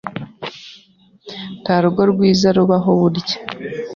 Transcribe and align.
Nta 1.61 1.75
rugo 1.83 2.01
rwiza 2.11 2.47
rubaho 2.57 2.89
burya 2.99 3.37